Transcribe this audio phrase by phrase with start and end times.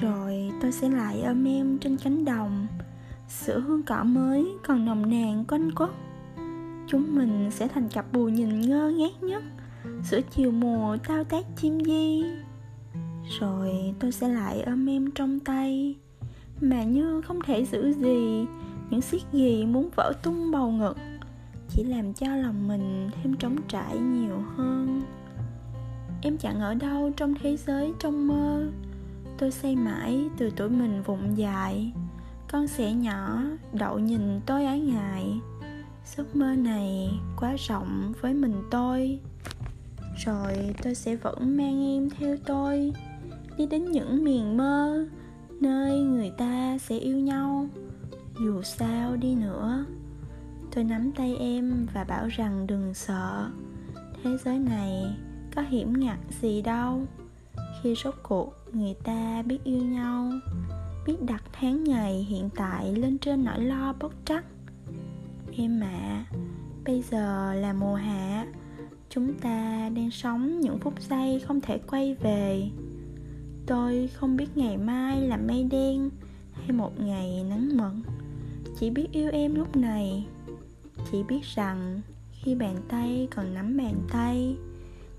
[0.00, 2.66] rồi tôi sẽ lại ôm em trên cánh đồng.
[3.28, 5.90] Sữa hương cỏ mới còn nồng nàn quanh quất.
[6.88, 9.42] Chúng mình sẽ thành cặp bù nhìn ngơ ngác nhất.
[10.04, 12.24] Sữa chiều mùa tao tác chim di.
[13.40, 15.96] Rồi tôi sẽ lại ôm em trong tay.
[16.60, 18.46] Mà như không thể giữ gì,
[18.90, 20.96] những xiết gì muốn vỡ tung bầu ngực,
[21.68, 25.02] chỉ làm cho lòng mình thêm trống trải nhiều hơn.
[26.22, 28.66] Em chẳng ở đâu trong thế giới trong mơ
[29.38, 31.92] tôi say mãi từ tuổi mình vụng dại.
[32.50, 35.40] Con sẽ nhỏ, đậu nhìn tôi ái ngại.
[36.16, 39.20] Giấc mơ này quá rộng với mình tôi.
[40.24, 42.92] Rồi tôi sẽ vẫn mang em theo tôi,
[43.58, 45.06] đi đến những miền mơ
[45.60, 47.68] nơi người ta sẽ yêu nhau.
[48.40, 49.84] Dù sao đi nữa,
[50.74, 53.50] tôi nắm tay em và bảo rằng đừng sợ.
[54.22, 55.16] Thế giới này
[55.54, 57.02] có hiểm ngặt gì đâu
[57.86, 60.32] khi rốt cuộc người ta biết yêu nhau
[61.06, 64.44] biết đặt tháng ngày hiện tại lên trên nỗi lo bất trắc.
[65.56, 66.38] Em ạ à,
[66.84, 68.46] bây giờ là mùa hạ
[69.08, 72.68] chúng ta đang sống những phút giây không thể quay về.
[73.66, 76.10] Tôi không biết ngày mai là mây đen
[76.52, 78.02] hay một ngày nắng mận.
[78.80, 80.26] Chỉ biết yêu em lúc này
[81.10, 82.00] chỉ biết rằng
[82.32, 84.56] khi bàn tay còn nắm bàn tay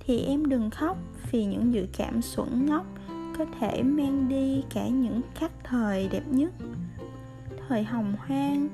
[0.08, 0.97] thì em đừng khóc
[1.31, 2.86] vì những dự cảm xuẩn ngốc
[3.38, 6.52] có thể mang đi cả những khắc thời đẹp nhất.
[7.67, 8.67] Thời hồng hoang,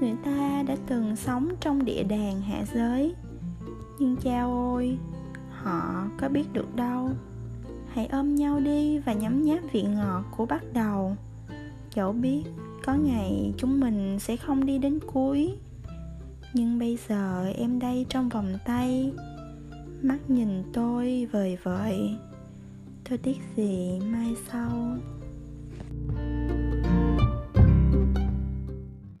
[0.00, 3.14] người ta đã từng sống trong địa đàng hạ giới.
[3.98, 4.98] Nhưng chao ôi
[5.50, 7.10] họ có biết được đâu.
[7.92, 11.16] Hãy ôm nhau đi và nhấm nháp vị ngọt của bắt đầu.
[11.94, 12.42] Dẫu biết
[12.84, 15.54] có ngày chúng mình sẽ không đi đến cuối,
[16.54, 19.12] nhưng bây giờ em đây trong vòng tay
[20.02, 21.98] mắt nhìn tôi vời vợi.
[23.08, 24.96] Tôi tiếc gì mai sau?